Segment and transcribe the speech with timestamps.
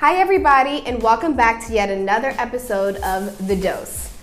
[0.00, 4.16] Hi, everybody, and welcome back to yet another episode of The Dose.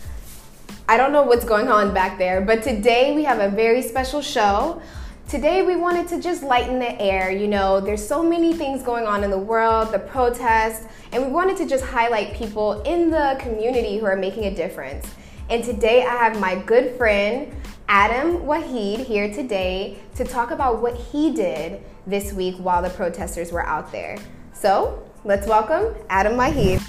[0.87, 4.21] I don't know what's going on back there, but today we have a very special
[4.21, 4.81] show.
[5.27, 7.29] Today we wanted to just lighten the air.
[7.29, 11.29] You know, there's so many things going on in the world, the protests, and we
[11.29, 15.05] wanted to just highlight people in the community who are making a difference.
[15.49, 17.53] And today I have my good friend
[17.89, 23.51] Adam Waheed here today to talk about what he did this week while the protesters
[23.51, 24.17] were out there.
[24.53, 26.81] So let's welcome Adam Waheed.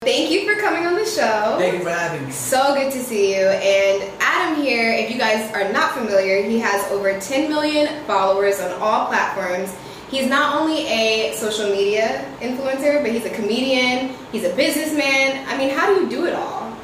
[0.00, 1.56] Thank you for coming on the show.
[1.58, 2.32] Thank you for having me.
[2.32, 3.46] So good to see you.
[3.46, 8.58] And Adam here, if you guys are not familiar, he has over 10 million followers
[8.60, 9.72] on all platforms.
[10.10, 15.46] He's not only a social media influencer, but he's a comedian, he's a businessman.
[15.46, 16.76] I mean, how do you do it all?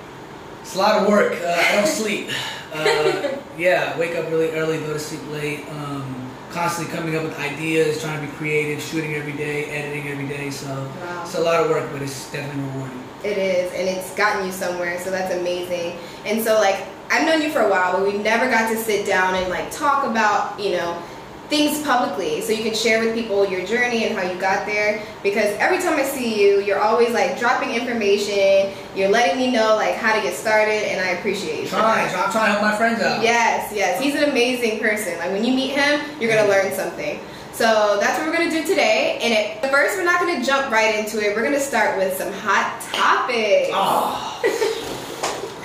[0.61, 1.33] It's a lot of work.
[1.33, 2.29] Uh, I don't sleep.
[2.73, 5.69] Uh, yeah, wake up really early, go to sleep late.
[5.71, 6.18] Um,
[6.51, 10.51] constantly coming up with ideas, trying to be creative, shooting every day, editing every day.
[10.51, 11.23] So Wow.
[11.25, 13.03] it's a lot of work, but it's definitely rewarding.
[13.25, 15.99] It is, and it's gotten you somewhere, so that's amazing.
[16.25, 19.07] And so, like, I've known you for a while, but we never got to sit
[19.07, 21.03] down and like talk about, you know,
[21.49, 25.03] things publicly, so you can share with people your journey and how you got there.
[25.23, 29.75] Because every time I see you, you're always like dropping information, you're letting me know
[29.77, 31.69] like how to get started, and I appreciate you.
[31.69, 33.23] Trying, I'm trying to help my friends out.
[33.23, 35.19] Yes, yes, he's an amazing person.
[35.19, 37.19] Like when you meet him, you're gonna learn something.
[37.53, 39.19] So that's what we're gonna do today.
[39.21, 41.35] And at first, we're not gonna jump right into it.
[41.35, 43.71] We're gonna start with some hot topics.
[43.73, 44.85] Oh.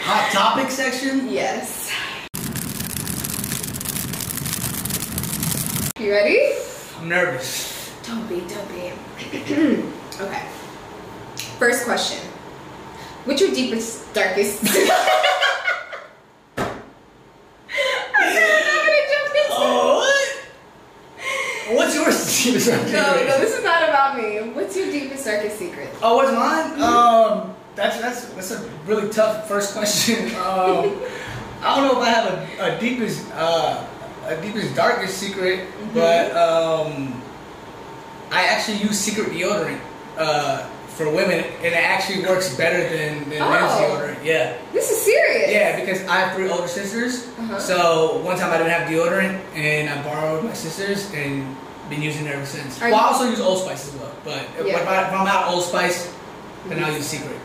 [0.03, 1.30] Hot topic section.
[1.30, 1.90] Yes.
[6.04, 6.52] You ready?
[7.00, 7.96] I'm nervous.
[8.04, 8.92] Don't be, don't be.
[10.20, 10.46] okay.
[11.58, 12.20] First question.
[13.23, 14.59] What's your deepest, darkest?
[14.68, 14.74] I'm
[16.58, 16.76] not
[18.28, 21.78] gonna jump Oh, what?
[21.78, 22.68] What's yours?
[22.68, 22.92] it.
[22.92, 24.52] No, no, this is not about me.
[24.52, 25.88] What's your deepest, darkest secret?
[26.02, 26.81] Oh, what's mine?
[26.81, 30.36] Um, that's that's that's a really tough first question.
[30.36, 31.00] Um,
[31.62, 32.28] I don't know if I have
[32.59, 33.88] a, a deepest uh,
[34.28, 37.22] a deepest darkest secret, but um,
[38.31, 39.79] I actually use secret deodorant
[40.17, 43.97] uh, for women, and it actually works better than, than men's Oh.
[44.00, 44.23] deodorant.
[44.23, 45.51] Yeah, This is serious.
[45.51, 47.28] yeah, because I have three older sisters.
[47.39, 47.59] Uh-huh.
[47.59, 51.56] So one time I didn't have deodorant, and I borrowed my sisters and
[51.89, 52.81] been using it ever since.
[52.81, 54.78] Are well, I also use Old Spice as well, but if, Yeah.
[54.78, 56.13] I, if I'm out of Old Spice,
[56.69, 57.35] then I'll use secret.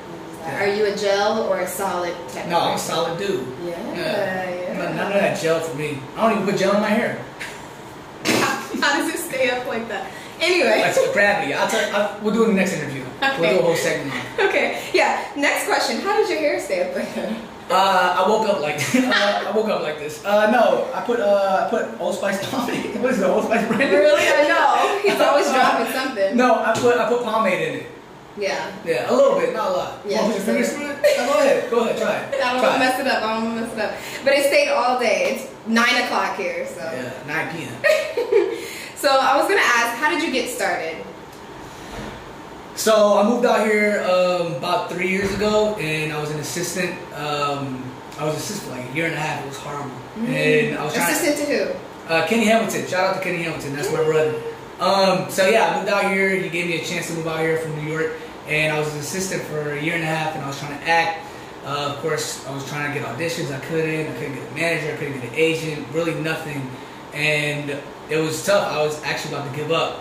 [0.57, 3.47] Are you a gel or a solid type No, I'm a solid dude.
[3.65, 4.51] Yeah, Yeah.
[4.51, 4.79] yeah.
[4.79, 5.99] None, none of that gel for me.
[6.17, 7.23] I don't even put gel in my hair.
[8.25, 10.11] How does it stay up like that?
[10.41, 10.79] Anyway.
[10.83, 11.53] That's gravity.
[11.55, 11.97] I'll tell.
[11.97, 13.05] I'll, we'll do it in the next interview.
[13.21, 14.15] We'll do a whole segment.
[14.39, 15.27] Okay, yeah.
[15.37, 16.01] Next question.
[16.01, 17.33] How does your hair stay up like that?
[17.71, 20.25] Uh, I woke up like uh, I woke up like this.
[20.25, 22.97] Uh, no, I put uh, I put Old Spice pomade.
[23.03, 23.25] What is it?
[23.27, 23.91] Old Spice brand?
[23.93, 24.23] Really?
[24.27, 25.01] I know.
[25.03, 26.37] He's always dropping something.
[26.37, 27.87] No, I put I put pomade in it.
[28.39, 28.73] Yeah.
[28.85, 30.01] Yeah, a little bit, not a lot.
[30.07, 31.17] Yeah, Want to just put your a fingers through it?
[31.17, 31.71] Go ahead.
[31.71, 31.99] Go ahead.
[31.99, 32.43] Try it.
[32.45, 33.23] I don't want to mess it up.
[33.23, 34.25] I don't want to mess it up.
[34.25, 35.35] But it stayed all day.
[35.35, 36.81] It's 9 o'clock here, so.
[36.81, 38.55] Yeah, 9 p.m.
[38.99, 41.05] So I was going to ask, how did you get started?
[42.75, 46.95] So I moved out here um, about three years ago, and I was an assistant.
[47.15, 47.83] Um,
[48.19, 49.45] I was assistant for like a year and a half.
[49.45, 49.91] It was horrible,
[50.27, 51.13] and I was trying.
[51.13, 52.13] Assistant to who?
[52.13, 52.87] Uh, Kenny Hamilton.
[52.89, 53.77] Shout out to Kenny Hamilton.
[53.77, 54.43] That's my brother.
[54.81, 56.31] Um, so yeah, I moved out here.
[56.35, 58.13] He gave me a chance to move out here from New York,
[58.49, 60.79] and I was an assistant for a year and a half, and I was trying
[60.79, 61.27] to act.
[61.65, 63.53] Uh, of course, I was trying to get auditions.
[63.55, 64.09] I couldn't.
[64.09, 64.93] I couldn't get a manager.
[64.93, 65.87] I couldn't get an agent.
[65.93, 66.69] Really nothing,
[67.13, 67.71] and
[68.11, 68.73] it was tough.
[68.73, 70.01] I was actually about to give up,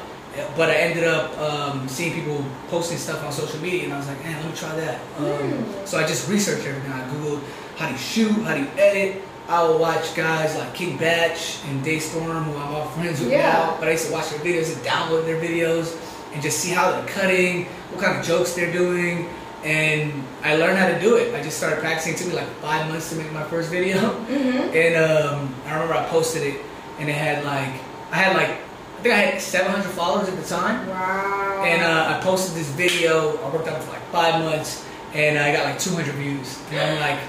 [0.56, 4.08] but I ended up um, seeing people posting stuff on social media, and I was
[4.08, 5.02] like, man, let me try that.
[5.18, 6.92] Um, so I just researched everything.
[6.92, 7.42] I googled
[7.78, 9.22] how do you shoot, how do you edit.
[9.50, 11.38] I would watch guys like King Bach
[11.70, 13.50] and DeStorm, who I'm all friends with Yeah.
[13.54, 13.78] now.
[13.80, 15.96] But I used to watch their videos and download their videos
[16.34, 19.30] and just see how they're cutting, what kind of jokes they're doing.
[19.64, 21.34] And I learned how to do it.
[21.34, 22.14] I just started practicing.
[22.14, 23.98] It took me like five months to make my first video.
[23.98, 24.58] Mm-hmm.
[24.78, 26.62] And um, I remember I posted it,
[27.00, 27.74] and it had like
[28.12, 28.50] I had like
[28.98, 30.88] I think I had 700 followers at the time.
[30.88, 31.64] Wow.
[31.66, 33.38] And uh, I posted this video.
[33.38, 36.60] I worked on it for like five months, and I got like 200 views.
[36.72, 37.20] And I'm like,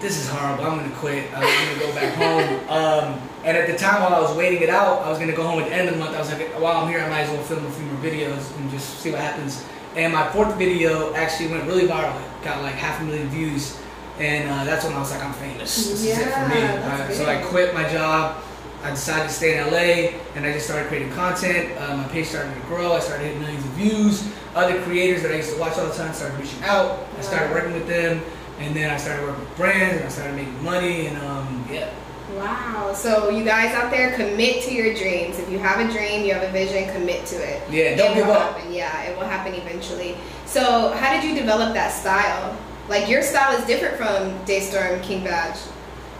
[0.00, 0.64] this is horrible.
[0.64, 1.24] I'm gonna quit.
[1.34, 2.68] I'm gonna go back home.
[2.70, 5.42] Um, and at the time, while I was waiting it out, I was gonna go
[5.42, 6.14] home at the end of the month.
[6.16, 8.54] I was like, while I'm here, I might as well film a few more videos
[8.56, 9.64] and just see what happens.
[9.96, 12.14] And my fourth video actually went really viral.
[12.20, 13.78] It got like half a million views,
[14.18, 15.74] and uh, that's when I was like, I'm famous.
[15.76, 16.56] This is it for me.
[16.60, 18.42] Yeah, Uh, so I quit my job.
[18.82, 21.76] I decided to stay in LA, and I just started creating content.
[21.78, 22.92] Uh, my page started to grow.
[22.94, 24.26] I started hitting millions of views.
[24.54, 27.06] Other creators that I used to watch all the time started reaching out.
[27.18, 28.22] I started working with them,
[28.60, 31.06] and then I started working with brands, and I started making money.
[31.06, 31.90] And um, yeah,
[32.36, 32.92] Wow.
[32.94, 35.38] So you guys out there, commit to your dreams.
[35.38, 37.62] If you have a dream, you have a vision, commit to it.
[37.70, 38.56] Yeah, don't it give up.
[38.56, 38.72] Happen.
[38.72, 40.16] Yeah, it will happen eventually.
[40.46, 42.56] So how did you develop that style?
[42.88, 45.56] Like your style is different from DeStorm King Bach.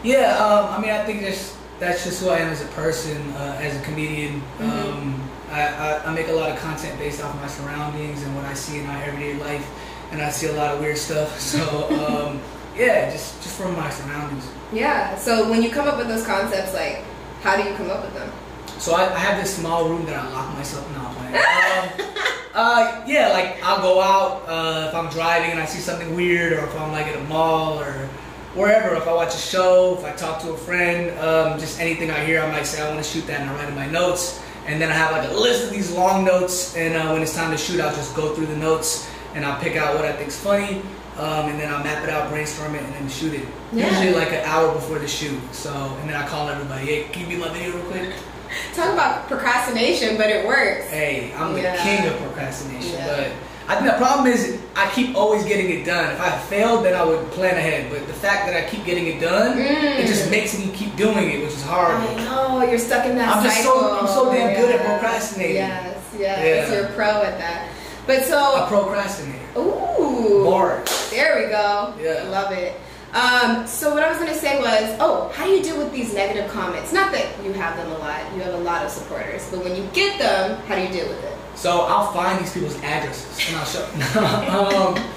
[0.02, 3.30] Yeah, um, I mean, I think that's that's just who I am as a person,
[3.32, 4.42] uh, as a comedian.
[4.58, 4.70] Mhm.
[4.70, 8.44] Um, I, I, I make a lot of content based off my surroundings and what
[8.44, 9.66] I see in my everyday life,
[10.10, 11.38] and I see a lot of weird stuff.
[11.50, 12.40] So um,
[12.76, 14.48] yeah, just just from my surroundings.
[14.72, 15.16] Yeah.
[15.16, 17.04] So when you come up with those concepts, like
[17.42, 18.30] how do you come up with them?
[18.78, 20.94] So I, I have this small room that I lock myself in.
[20.94, 22.06] Playing.
[22.52, 26.16] Um, uh, yeah, like I'll go out uh, if I'm driving and I see something
[26.16, 28.08] weird, or if I'm like at a mall or
[28.54, 28.94] wherever.
[28.96, 32.24] If I watch a show, if I talk to a friend, um, just anything I
[32.24, 34.42] hear, I might say I want to shoot that, and I write in my notes.
[34.66, 37.34] And then I have like a list of these long notes, and uh, when it's
[37.34, 40.12] time to shoot, I'll just go through the notes and I'll pick out what I
[40.12, 40.82] think's funny.
[41.18, 43.46] Um, and then I'll map it out, brainstorm it, and then shoot it.
[43.72, 43.90] Yeah.
[43.90, 45.38] Usually like an hour before the shoot.
[45.52, 48.10] So, and then I call everybody, hey, can you be my video real quick?
[48.74, 50.88] Talk about procrastination, but it works.
[50.88, 51.82] Hey, I'm the Yeah.
[51.82, 53.06] king of procrastination, Yeah.
[53.06, 53.26] but
[53.68, 56.10] I think the problem is I keep always getting it done.
[56.14, 57.90] If I failed, then I would plan ahead.
[57.90, 60.30] But the fact that I keep getting it done, it just Mm.
[60.30, 61.94] makes me keep doing it, which is hard.
[61.96, 63.78] I know you're stuck in that I'm just cycle.
[63.78, 65.56] so- I'm so damn good at procrastinating.
[65.56, 66.74] Yes, yes, Yeah.
[66.74, 67.66] you're a pro at that.
[68.10, 69.38] But so A procrastinator.
[69.56, 71.10] ooh, Bars.
[71.10, 71.94] there we go.
[72.02, 72.28] Yeah.
[72.28, 72.74] love it.
[73.12, 76.12] Um, so what I was gonna say was, oh, how do you deal with these
[76.12, 76.92] negative comments?
[76.92, 79.76] Not that you have them a lot, you have a lot of supporters, but when
[79.76, 81.38] you get them, how do you deal with it?
[81.54, 83.84] So I'll find these people's addresses and I'll show.
[84.98, 85.12] um,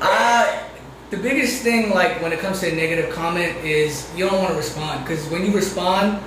[0.00, 0.66] I,
[1.10, 4.52] the biggest thing, like when it comes to a negative comment, is you don't want
[4.52, 6.22] to respond because when you respond,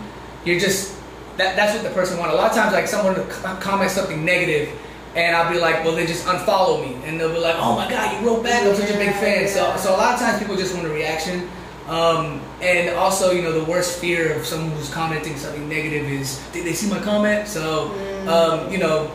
[0.45, 0.95] you're just
[1.37, 2.35] that, that's what the person wants.
[2.35, 3.25] A lot of times, like someone will
[3.57, 4.69] comment something negative,
[5.15, 7.89] and I'll be like, well, then just unfollow me, and they'll be like, oh my
[7.89, 8.63] god, you wrote back.
[8.63, 9.47] I'm such a big fan.
[9.47, 11.49] So, so a lot of times people just want a reaction.
[11.87, 16.37] Um, and also, you know, the worst fear of someone who's commenting something negative is,
[16.51, 17.47] did they see my comment?
[17.47, 17.91] So,
[18.27, 19.09] um, you know,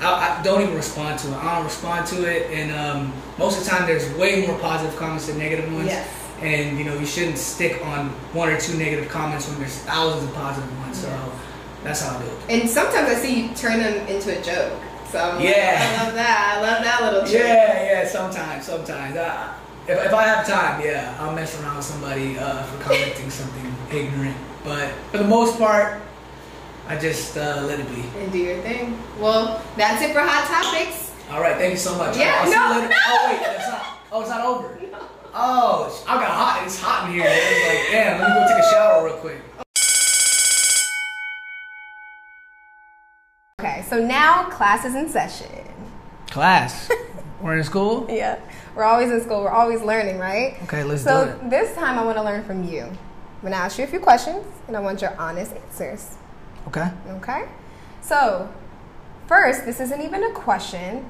[0.00, 1.34] I, I don't even respond to it.
[1.34, 4.96] I don't respond to it, and um, most of the time there's way more positive
[4.98, 5.86] comments than negative ones.
[5.86, 6.08] Yes.
[6.40, 10.24] And you know, you shouldn't stick on one or two negative comments when there's thousands
[10.24, 11.00] of positive ones.
[11.00, 11.32] So
[11.82, 12.38] that's how I do it.
[12.48, 14.72] And sometimes I see you turn them into a joke.
[15.14, 15.78] So I'm like, Yeah.
[15.78, 16.54] I love that.
[16.58, 17.34] I love that little trick.
[17.46, 18.04] Yeah, yeah.
[18.04, 19.16] Sometimes, sometimes.
[19.16, 19.54] I,
[19.86, 23.72] if, if I have time, yeah, I'll mess around with somebody uh, for commenting something
[23.92, 24.36] ignorant.
[24.64, 26.02] But for the most part,
[26.88, 28.02] I just uh, let it be.
[28.18, 28.98] And do your thing.
[29.20, 31.12] Well, that's it for Hot Topics.
[31.30, 32.16] All right, thank you so much.
[32.16, 32.88] Yeah, I'll see no, you later.
[32.88, 32.96] no.
[33.06, 33.98] Oh wait, that's not.
[34.10, 34.80] Oh, it's not over.
[35.36, 36.62] Oh, I got hot.
[36.64, 37.26] It's hot in here.
[37.26, 38.20] It's like, damn.
[38.20, 39.63] Let me go take a shower real quick.
[43.64, 45.48] Okay, so now class is in session.
[46.30, 46.90] Class.
[47.40, 48.06] We're in school.
[48.10, 48.38] Yeah,
[48.74, 49.42] we're always in school.
[49.42, 50.58] We're always learning, right?
[50.64, 51.40] Okay, let's so do it.
[51.40, 52.82] So this time I want to learn from you.
[52.82, 52.98] I'm
[53.42, 56.16] gonna ask you a few questions, and I want your honest answers.
[56.68, 56.90] Okay.
[57.08, 57.48] Okay.
[58.00, 58.52] So
[59.26, 61.08] first, this isn't even a question,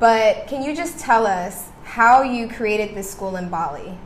[0.00, 3.98] but can you just tell us how you created this school in Bali?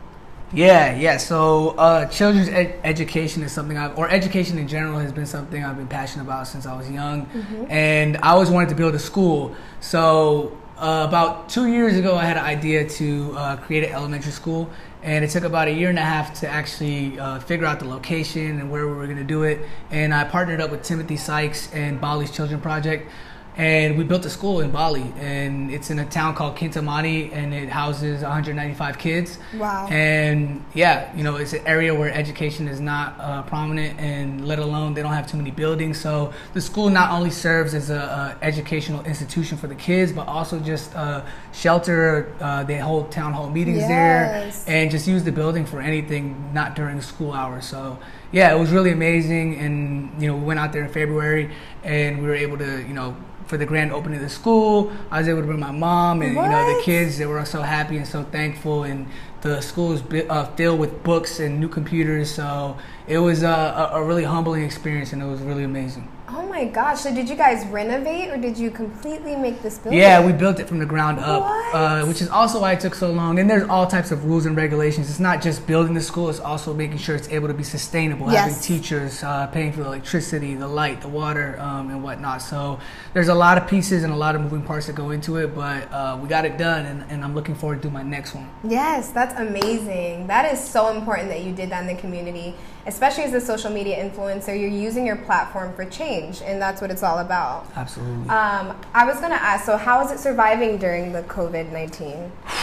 [0.56, 1.18] Yeah, yeah.
[1.18, 5.62] So, uh, children's ed- education is something I've, or education in general has been something
[5.62, 7.28] I've been passionate about since I was young,
[7.68, 9.54] and I always wanted to build a school.
[9.80, 14.32] So, uh, about two years ago, I had an idea to uh, create an elementary
[14.32, 14.70] school,
[15.02, 17.88] and it took about a year and a half to actually uh, figure out the
[17.88, 19.60] location and where we were going to do it.
[19.90, 23.10] And I partnered up with Timothy Sykes and Bali's Children Project
[23.56, 27.54] and we built a school in Bali, and it's in a town called Kintamani, and
[27.54, 29.38] it houses 195 kids.
[29.56, 29.86] Wow.
[29.90, 34.58] And yeah, you know, it's an area where education is not uh, prominent, and let
[34.58, 35.98] alone they don't have too many buildings.
[35.98, 40.28] So the school not only serves as a, a educational institution for the kids, but
[40.28, 41.22] also just uh,
[41.52, 42.34] shelter.
[42.40, 44.64] Uh, they hold town hall meetings Yes.
[44.64, 47.64] there, and just use the building for anything not during school hours.
[47.64, 47.98] So
[48.32, 49.56] yeah, it was really amazing.
[49.56, 51.50] And you know, we went out there in February,
[51.84, 53.16] and we were able to, you know,
[53.46, 56.34] for the grand opening of the school, I was able to bring my mom and
[56.34, 57.18] you know the kids.
[57.18, 59.06] They were so happy and so thankful, and
[59.42, 62.30] the school is uh, filled with books and new computers.
[62.34, 66.08] So it was uh, a, a really humbling experience, and it was really amazing.
[66.28, 67.00] Oh my gosh!
[67.00, 70.00] So did you guys renovate, or did you completely make this building?
[70.00, 72.96] Yeah, we built it from the ground up, uh, which is also why it took
[72.96, 73.38] so long.
[73.38, 75.08] And there's all types of rules and regulations.
[75.08, 78.26] It's not just building the school; it's also making sure it's able to be sustainable.
[78.28, 82.42] Having teachers, uh, paying for the electricity, the light, the water, um, and whatnot.
[82.42, 82.80] So
[83.14, 85.54] there's a lot of pieces and a lot of moving parts that go into it.
[85.54, 88.48] But uh, we got it done, and, and I'm looking forward to my next one.
[88.64, 90.26] Yes, that's amazing.
[90.26, 92.54] That is so important that you did that in the community,
[92.86, 94.58] especially as a social media influencer.
[94.58, 97.66] You're using your platform for change, and that's what it's all about.
[97.76, 98.28] Absolutely.
[98.28, 102.32] Um, I was gonna ask, so how is it surviving during the COVID nineteen?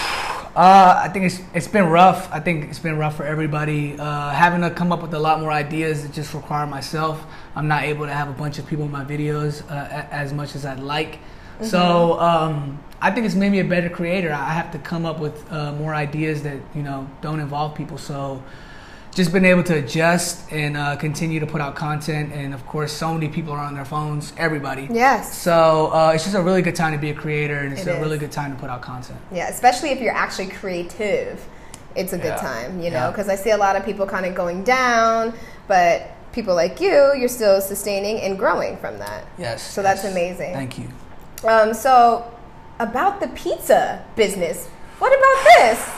[0.56, 2.32] Uh, I think it's it's been rough.
[2.32, 3.98] I think it's been rough for everybody.
[3.98, 7.26] Uh, having to come up with a lot more ideas that just require myself.
[7.56, 10.54] I'm not able to have a bunch of people in my videos uh, as much
[10.54, 11.16] as I'd like.
[11.16, 11.66] Mm-hmm.
[11.66, 14.32] So um, I think it's made me a better creator.
[14.32, 17.98] I have to come up with uh, more ideas that you know don't involve people.
[17.98, 18.44] So
[19.14, 22.34] just been able to adjust and uh, continue to put out content.
[22.34, 24.34] And of course, so many people are on their phones.
[24.38, 24.88] Everybody.
[24.92, 25.38] Yes.
[25.38, 27.92] So uh, it's just a really good time to be a creator, and it's It
[27.98, 29.20] a really good time to put out content.
[29.32, 31.44] Yeah, especially if you're actually creative,
[31.96, 32.36] it's a good Yeah.
[32.38, 33.12] time, you know, Yeah.
[33.12, 35.34] because I see a lot of people kind of going down,
[35.68, 39.26] but people like you, you're still sustaining and growing from that.
[39.38, 39.62] Yes.
[39.62, 40.54] So that's amazing.
[40.54, 40.88] Thank you.
[41.48, 42.26] Um, so,
[42.80, 44.68] about the pizza business,
[44.98, 45.90] what about this?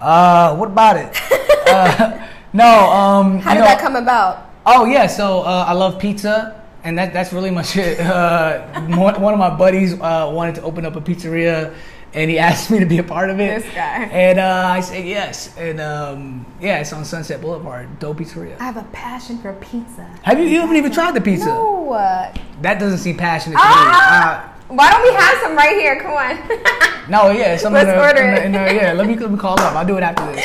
[0.00, 1.20] Uh, what about it?
[1.68, 2.64] uh, no.
[2.90, 4.42] Um, How did know- that come about?
[4.68, 8.00] Oh yeah, so uh, I love pizza, and that that's really much it.
[8.00, 8.62] Uh,
[8.96, 11.72] one, one of my buddies uh, wanted to open up a pizzeria,
[12.14, 13.62] and he asked me to be a part of it.
[13.62, 14.04] This guy.
[14.10, 18.58] And uh, I said yes, and um, yeah, it's on Sunset Boulevard, Dope Pizzeria.
[18.58, 20.02] I have a passion for pizza.
[20.24, 20.46] Have you?
[20.46, 21.46] You haven't even tried the pizza?
[21.46, 21.86] No.
[22.62, 24.52] That doesn't seem passionate to ah!
[24.66, 26.00] Why don't we have some right here?
[26.00, 26.82] Come on.
[27.08, 28.44] No, yeah, some Let's in the, order in the- it.
[28.46, 29.74] in the- yeah, let me let me call up.
[29.76, 30.44] I'll do it after this.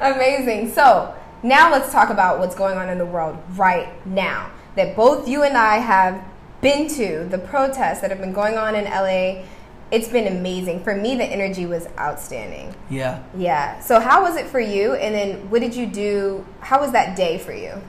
[0.00, 0.72] Amazing.
[0.72, 4.50] So now let's talk about what's going on in the world right now.
[4.74, 6.24] That both you and I have
[6.60, 9.44] been to the protests that have been going on in LA.
[9.90, 10.82] It's been amazing.
[10.82, 12.74] For me, the energy was outstanding.
[12.90, 13.22] Yeah.
[13.36, 13.78] Yeah.
[13.80, 14.94] So how was it for you?
[14.94, 16.44] And then what did you do?
[16.60, 17.80] How was that day for you?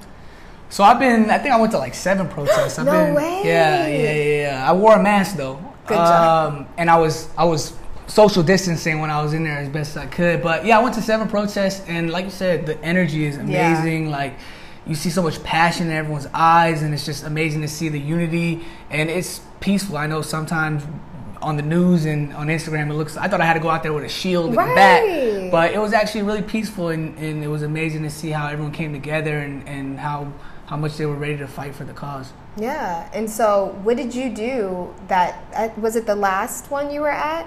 [0.69, 1.29] So I've been.
[1.31, 2.77] I think I went to like seven protests.
[2.77, 3.41] I've No been, way.
[3.45, 4.69] Yeah, yeah, yeah, yeah.
[4.69, 5.55] I wore a mask though.
[5.88, 6.53] Good job.
[6.53, 7.74] Um, and I was I was
[8.07, 10.41] social distancing when I was in there as best as I could.
[10.43, 13.41] But yeah, I went to seven protests, and like you said, the energy is Yeah.
[13.81, 14.09] amazing.
[14.12, 14.35] Like
[14.85, 18.00] you see so much passion in everyone's eyes, and it's just amazing to see the
[18.00, 18.63] unity.
[18.91, 19.97] And it's peaceful.
[19.97, 20.83] I know sometimes.
[21.41, 23.17] On the news and on Instagram, it looks.
[23.17, 24.75] I thought I had to go out there with a shield and a Right.
[24.75, 28.47] bat, but it was actually really peaceful, and, and it was amazing to see how
[28.47, 30.31] everyone came together and, and how
[30.65, 32.33] how much they were ready to fight for the cause.
[32.57, 33.07] Yeah.
[33.13, 37.12] And so what did you do that uh, was it the last one you were
[37.12, 37.45] at?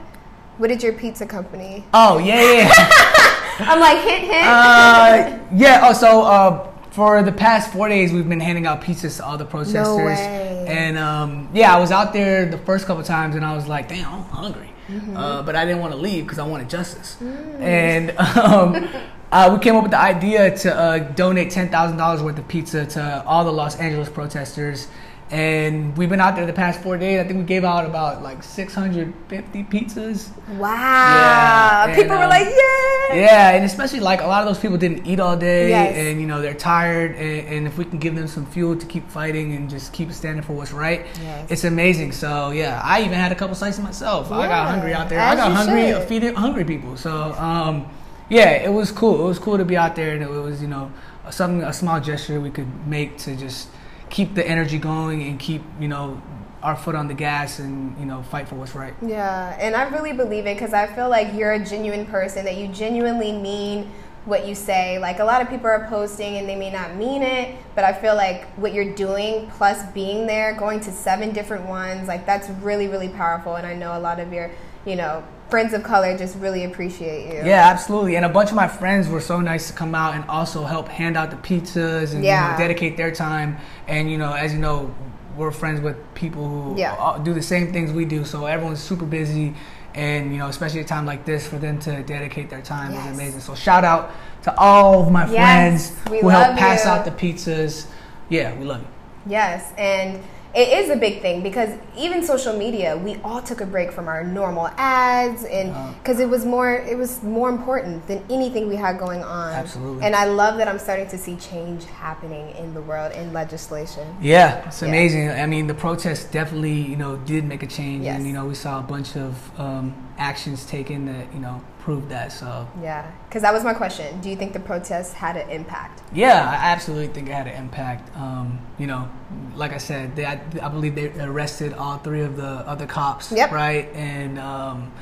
[0.58, 1.84] What did your pizza company?
[1.94, 2.70] Oh yeah, yeah.
[3.60, 4.44] I'm like hit hit.
[4.44, 5.80] uh, yeah.
[5.84, 9.38] Oh, so uh, for the past four days, we've been handing out pizzas to all
[9.38, 9.86] the protesters.
[9.86, 10.66] No way.
[10.68, 13.88] And um, yeah, I was out there the first couple times, and I was like,
[13.88, 15.16] "Damn, I'm hungry," Mm-hmm.
[15.16, 17.16] uh, but I didn't want to leave because I wanted justice.
[17.22, 17.60] Mm.
[17.60, 18.88] And um,
[19.30, 22.48] uh, we came up with the idea to uh, donate ten thousand dollars worth of
[22.48, 24.88] pizza to all the Los Angeles protesters.
[25.30, 27.20] And we've been out there the past four days.
[27.20, 30.30] I think we gave out about like 650 pizzas.
[30.56, 30.68] wow.
[30.68, 33.14] Yeah, and, People were um, like, yeah.
[33.14, 35.96] Yeah, and especially like a lot of those people didn't eat all day, Yes.
[35.96, 38.86] and you know they're tired, and, and if we can give them some fuel to
[38.86, 41.50] keep fighting and just keep standing for what's right, Yes.
[41.50, 42.12] it's amazing.
[42.12, 44.30] So yeah, I even had a couple slices myself.
[44.30, 45.20] I got hungry out there.
[45.20, 46.08] I got hungry should.
[46.08, 46.96] feeding hungry people.
[46.96, 47.88] So um,
[48.28, 49.24] yeah, it was cool.
[49.24, 50.92] It was cool to be out there, and it was you know
[51.30, 53.68] something a small gesture we could make to just
[54.10, 56.20] keep the energy going and keep you know
[56.62, 58.94] our foot on the gas and you know fight for what's right.
[59.02, 62.56] Yeah, and I really believe it because I feel like you're a genuine person, that
[62.56, 63.90] you genuinely mean
[64.24, 64.98] what you say.
[64.98, 67.92] Like a lot of people are posting and they may not mean it, but I
[67.92, 72.48] feel like what you're doing plus being there, going to seven different ones, like that's
[72.62, 73.56] really, really powerful.
[73.56, 74.50] And I know a lot of your,
[74.84, 77.42] you know, friends of color just really appreciate you.
[77.48, 78.16] Yeah, absolutely.
[78.16, 80.88] And a bunch of my friends were so nice to come out and also help
[80.88, 83.56] hand out the pizzas and you know, dedicate their time.
[83.86, 84.94] And you know, as you know,
[85.36, 87.18] we're friends with people who Yeah.
[87.22, 88.24] do the same things we do.
[88.24, 89.54] So everyone's super busy,
[89.94, 93.06] and you know, especially a time like this, for them to dedicate their time Yes.
[93.06, 93.40] is amazing.
[93.40, 94.10] So shout out
[94.42, 96.90] to all of my Yes, friends who helped pass you.
[96.90, 97.86] out the pizzas.
[98.28, 98.86] Yeah, we love you.
[99.32, 100.20] Yes, and
[100.54, 104.08] it is a big thing because even social media, we all took a break from
[104.08, 105.92] our normal ads, and Uh-huh.
[106.02, 109.52] because it was more, it was more important than anything we had going on.
[109.52, 110.02] Absolutely.
[110.04, 114.06] And I love that I'm starting to see change happening in the world in legislation.
[114.20, 114.88] Yeah, it's Yeah.
[114.88, 115.30] amazing.
[115.30, 118.16] I mean, the protests definitely, you know, did make a change, Yes.
[118.16, 122.10] and you know, we saw a bunch of um, actions taken that you know proved
[122.10, 122.30] that.
[122.30, 124.20] So Yeah, because that was my question.
[124.20, 126.02] Do you think the protests had an impact?
[126.12, 128.14] Yeah, I absolutely think it had an impact.
[128.14, 129.08] Um, you know,
[129.56, 133.32] like I said, they, I, I believe they arrested all three of the other cops,
[133.32, 133.52] Yep.
[133.52, 133.88] right?
[133.94, 134.92] And um,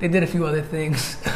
[0.00, 1.16] they did a few other things.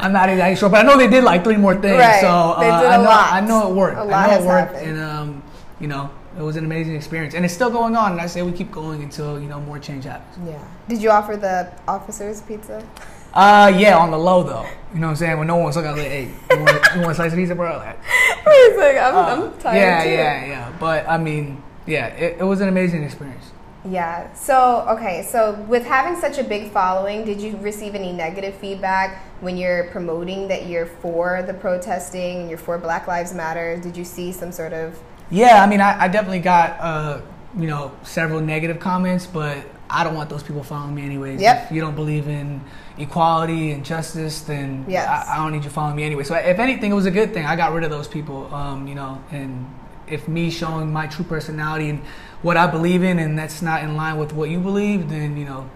[0.00, 1.98] I'm not exactly sure, but I know they did like three more things.
[2.00, 2.20] Right.
[2.20, 3.32] So uh, They did I a know lot.
[3.32, 3.98] I know it worked.
[3.98, 4.98] A lot I know has it worked, happened.
[4.98, 5.42] and um,
[5.78, 8.10] you know, it was an amazing experience, and it's still going on.
[8.12, 10.48] And I say we keep going until you know more change happens.
[10.48, 10.58] Yeah.
[10.88, 12.82] Did you offer the officers pizza?
[13.34, 14.66] Uh, yeah, on the low though.
[14.94, 15.38] You know what I'm saying?
[15.38, 17.54] When no one's looking, I'm like, hey, you want, you want a slice of pizza,
[17.54, 17.76] bro?
[17.76, 20.10] Like, He's like, I'm, Uh, I'm tired yeah, too.
[20.10, 20.72] yeah, yeah.
[20.80, 23.52] But I mean, yeah, it, it was an amazing experience.
[23.84, 24.32] Yeah.
[24.34, 25.22] So, okay.
[25.30, 29.84] So, with having such a big following, did you receive any negative feedback when you're
[29.84, 33.76] promoting that you're for the protesting and you're for Black Lives Matter?
[33.76, 34.98] Did you see some sort of.
[35.30, 37.20] Yeah, I mean, I, I definitely got, uh,
[37.58, 39.58] you know, several negative comments, but
[39.90, 41.40] I don't want those people following me anyways.
[41.40, 41.64] Yep.
[41.66, 42.60] If you don't believe in
[42.98, 45.08] equality and justice, then Yes.
[45.08, 46.24] I, I don't need you following me anyway.
[46.24, 47.46] So if anything, it was a good thing.
[47.46, 49.66] I got rid of those people, um, you know, and
[50.06, 52.00] if me showing my true personality and
[52.42, 55.44] what I believe in, and that's not in line with what you believe, then you
[55.44, 55.68] know.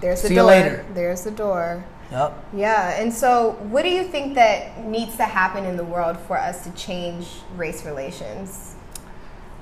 [0.00, 0.48] There's the See you door.
[0.48, 0.86] later.
[0.94, 1.84] There's the door.
[2.10, 2.44] Yep.
[2.54, 3.00] Yeah.
[3.00, 6.64] And so, what do you think that needs to happen in the world for us
[6.64, 8.73] to change race relations?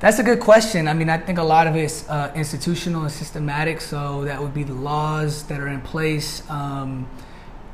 [0.03, 0.89] That's a good question.
[0.89, 3.81] I mean, I think a lot of it's uh, institutional and systematic.
[3.81, 6.43] So that would be the laws that are in place.
[6.51, 7.09] Um,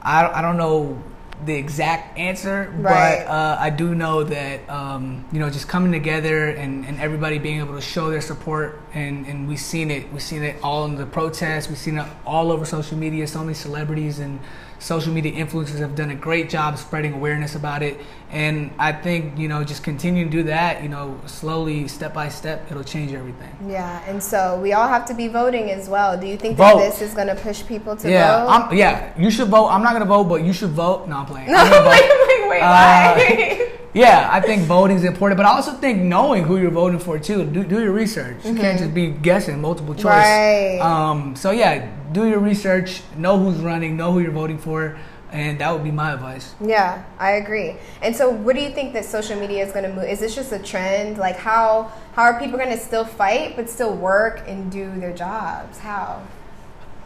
[0.02, 1.02] I, I don't know
[1.46, 3.24] the exact answer, Right.
[3.24, 7.38] but uh, I do know that um, you know just coming together and, and everybody
[7.38, 10.12] being able to show their support and, and we've seen it.
[10.12, 11.68] We've seen it all in the protests.
[11.68, 13.26] We've seen it all over social media.
[13.26, 14.38] So many celebrities and
[14.78, 18.00] social media influencers have done a great job spreading awareness about it.
[18.30, 20.82] And I think you know just continue to do that.
[20.82, 23.56] You know, slowly, step by step, it'll change everything.
[23.66, 24.02] Yeah.
[24.06, 26.18] And so, we all have to be voting as well.
[26.18, 26.78] Do you think Vote.
[26.78, 28.50] that this is going to push people to yeah, vote?
[28.50, 29.18] I'm, yeah.
[29.18, 29.68] You should vote.
[29.68, 31.08] I'm not gonna vote, but you should vote.
[31.08, 31.50] No, I'm playing.
[31.50, 31.90] no, I'm vote.
[31.90, 33.68] wait, wait, wait, why?
[33.94, 37.18] Yeah, I think voting is important, but I also think knowing who you're voting for
[37.18, 37.44] too.
[37.44, 38.44] Do, do your research.
[38.44, 40.04] You can't just be guessing multiple choice.
[40.04, 40.78] Right.
[40.78, 43.02] Um, so yeah, do your research.
[43.16, 43.96] Know who's running.
[43.96, 44.98] Know who you're voting for,
[45.32, 46.54] and that would be my advice.
[46.60, 47.76] Yeah, I agree.
[48.02, 50.04] And so, what do you think that social media is going to move?
[50.04, 51.18] Is this just a trend?
[51.18, 55.12] Like, how how are people going to still fight but still work and do their
[55.12, 55.78] jobs?
[55.78, 56.22] How?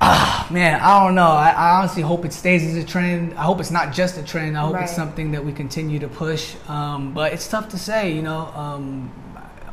[0.05, 1.29] Ah, Man, I don't know.
[1.31, 3.35] I, I honestly hope it stays as a trend.
[3.35, 4.59] I hope it's not just a trend.
[4.59, 4.83] I hope Right.
[4.85, 6.57] it's something that we continue to push.
[6.69, 8.53] Um, but it's tough to say, you know.
[8.57, 9.13] Um,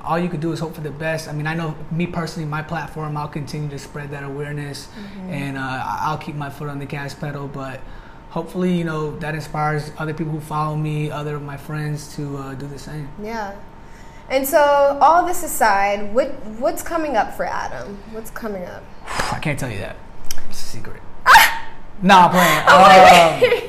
[0.03, 1.27] all you could do is hope for the best.
[1.27, 5.29] I mean, I know me personally, my platform, I'll continue to spread that awareness, Mm-hmm.
[5.29, 7.47] and uh, I'll keep my foot on the gas pedal.
[7.47, 7.81] But
[8.29, 12.37] hopefully, you know, that inspires other people who follow me, other of my friends, to
[12.37, 13.09] uh, do the same.
[13.21, 13.55] Yeah.
[14.29, 14.59] And so,
[15.01, 16.29] all this aside, what
[16.59, 17.97] what's coming up for Adam?
[18.11, 18.83] What's coming up?
[19.31, 19.95] I can't tell you that.
[20.49, 21.01] It's a secret.
[22.01, 23.63] nah, I'm playing.
[23.63, 23.68] Um,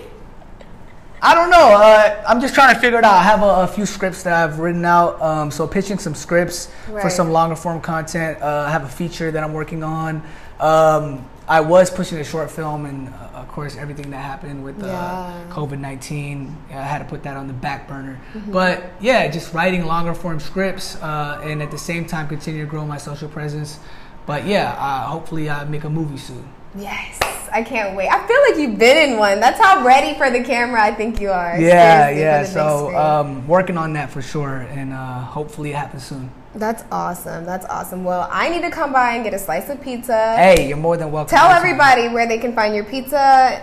[1.23, 1.57] I don't know.
[1.77, 3.15] Uh, I'm just trying to figure it out.
[3.15, 5.21] I have a, a few scripts that I've written out.
[5.21, 8.41] Um, so pitching some scripts for some longer form content.
[8.41, 10.23] Uh, I have a feature that I'm working on.
[10.59, 14.81] Um, I was pushing a short film, and uh, of course, everything that happened with
[14.83, 15.47] uh, Yeah.
[15.51, 18.21] COVID 19, I had to put that on the back burner.
[18.33, 18.53] Mm-hmm.
[18.53, 22.71] But yeah, just writing longer form scripts, uh, and at the same time, continue to
[22.71, 23.79] grow my social presence.
[24.27, 26.49] But yeah, uh, hopefully, I make a movie soon.
[26.77, 27.19] Yes,
[27.53, 28.09] I can't wait.
[28.09, 29.41] I feel like you've been in one.
[29.41, 31.59] That's how ready for the camera I think you are.
[31.61, 32.45] Yeah, Seriously, yeah.
[32.45, 36.31] So um, working on that for sure, and uh, hopefully it happens soon.
[36.55, 37.45] That's awesome.
[37.45, 38.03] That's awesome.
[38.05, 40.37] Well, I need to come by and get a slice of pizza.
[40.37, 41.37] Hey, you're more than welcome.
[41.37, 43.19] Tell everybody where they can find your pizza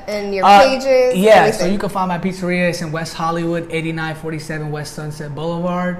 [0.08, 1.16] and your Uh, pages.
[1.18, 1.60] Yeah, everything.
[1.60, 2.70] so you can find my pizzeria.
[2.70, 6.00] It's in West Hollywood, 8947 West Sunset Boulevard.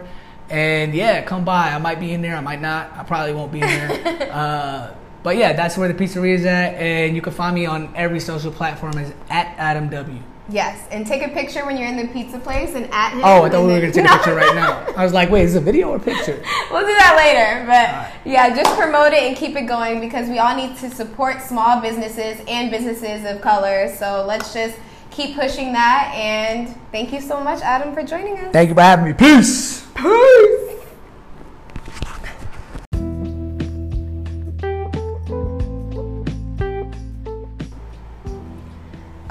[0.50, 1.72] And yeah, come by.
[1.74, 2.36] I might be in there.
[2.38, 2.90] I might not.
[2.98, 4.30] I probably won't be in there.
[4.34, 4.92] uh,
[5.28, 6.76] but yeah, that's where the pizzeria is at.
[6.76, 10.22] And you can find me on every social platform as at Adam W.
[10.48, 13.20] Yes, and take a picture when you're in the pizza place and at him.
[13.26, 14.86] Oh, I thought we were going to take a picture right now.
[14.96, 16.42] I was like, wait, is it a video or a picture?
[16.72, 18.14] We'll do that later, but Alright.
[18.24, 21.82] yeah, just promote it and keep it going because we all need to support small
[21.82, 23.94] businesses and businesses of color.
[23.94, 24.78] So let's just
[25.12, 26.14] keep pushing that.
[26.16, 28.54] And thank you so much, Adam, for joining us.
[28.54, 29.12] Thank you for having me.
[29.12, 29.86] Peace.
[29.94, 30.57] Peace.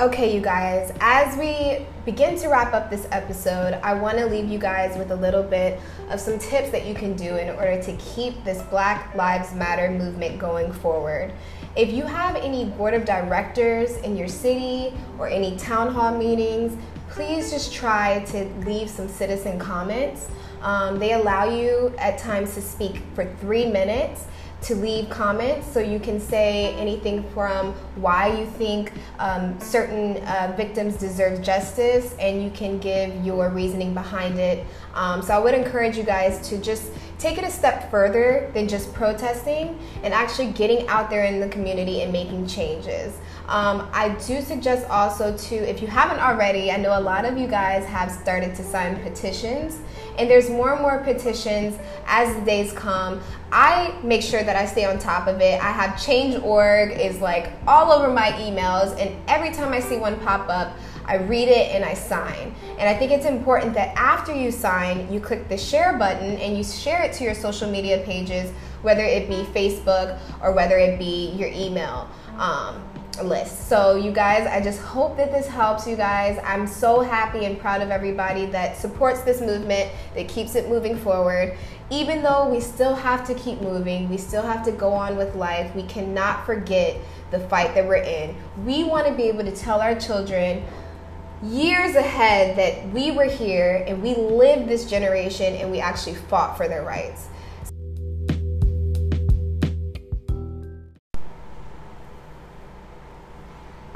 [0.06, 4.48] Okay, you guys, as we begin to wrap up this episode, I want to leave
[4.48, 7.82] you guys with a little bit of some tips that you can do in order
[7.82, 11.32] to keep this Black Lives Matter movement going forward.
[11.74, 16.80] If you have any board of directors in your city or any town hall meetings,
[17.10, 20.28] please just try to leave some citizen comments.
[20.62, 24.26] Um, they allow you at times to speak for three minutes
[24.62, 30.52] to leave comments so you can say anything from why you think um, certain uh,
[30.56, 34.64] victims deserve justice and you can give your reasoning behind it.
[34.94, 38.66] Um, so I would encourage you guys to just take it a step further than
[38.68, 43.18] just protesting and actually getting out there in the community and making changes.
[43.48, 47.38] Um, I do suggest also to, if you haven't already, I know a lot of
[47.38, 49.78] you guys have started to sign petitions,
[50.18, 53.20] and there's more and more petitions as the days come.
[53.52, 55.62] I make sure that I stay on top of it.
[55.62, 60.18] I have Change.org is like all over my emails, and every time I see one
[60.20, 60.76] pop up,
[61.06, 62.54] I read it and I sign.
[62.78, 66.56] And I think it's important that after you sign, you click the share button and
[66.56, 68.50] you share it to your social media pages,
[68.82, 72.08] whether it be Facebook or whether it be your email.
[72.38, 72.82] Um,
[73.22, 73.68] list.
[73.68, 76.38] So, you guys, I just hope that this helps you guys.
[76.44, 80.96] I'm so happy and proud of everybody that supports this movement, that keeps it moving
[80.96, 81.56] forward.
[81.90, 85.34] Even though we still have to keep moving, we still have to go on with
[85.34, 86.96] life, we cannot forget
[87.30, 88.34] the fight that we're in.
[88.64, 90.64] We want to be able to tell our children
[91.42, 96.56] years ahead that we were here and we lived this generation and we actually fought
[96.56, 97.28] for their rights.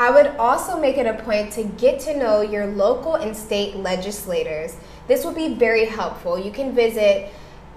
[0.00, 3.76] I would also make it a point to get to know your local and state
[3.76, 4.78] legislators.
[5.06, 6.38] This will be very helpful.
[6.38, 7.30] You can visit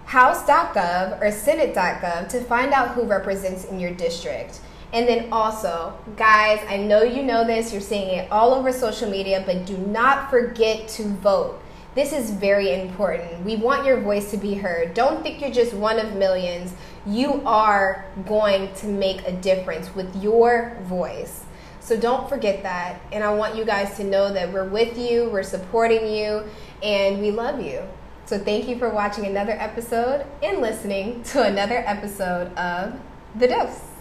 [0.06, 4.62] house.gov or senate.gov to find out who represents in your district.
[4.94, 9.10] And then also, guys, I know you know this, you're seeing it all over social
[9.10, 11.62] media, but do not forget to vote.
[11.94, 13.44] This is very important.
[13.44, 14.94] We want your voice to be heard.
[14.94, 16.74] Don't think you're just one of millions.
[17.06, 21.44] You are going to make a difference with your voice.
[21.84, 23.02] So don't forget that.
[23.12, 26.46] And I want you guys to know that we're with you, we're supporting you,
[26.82, 27.82] and we love you.
[28.26, 32.98] So thank you for watching another episode and listening to another episode of
[33.36, 33.93] The Dose.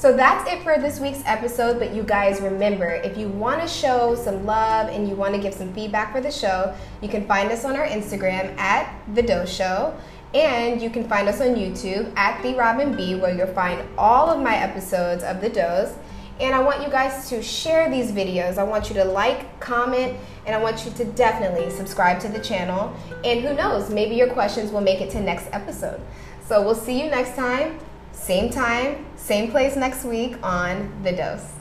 [0.00, 1.78] So that's it for this week's episode.
[1.78, 5.40] But you guys remember, if you want to show some love and you want to
[5.42, 9.20] give some feedback for the show, you can find us on our Instagram at The
[9.20, 9.94] Dose Show.
[10.32, 14.30] And you can find us on YouTube at The Robin B, where you'll find all
[14.30, 15.92] of my episodes of The Dose.
[16.40, 18.56] And I want you guys to share these videos.
[18.56, 22.40] I want you to like, comment, and I want you to definitely subscribe to the
[22.40, 22.96] channel.
[23.22, 26.00] And who knows, maybe your questions will make it to next episode.
[26.46, 27.78] So we'll see you next time,
[28.20, 31.59] same time, same place next week on The Dose.